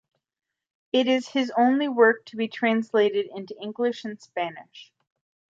[0.91, 4.91] It is his only work to be translated into English and Spanish.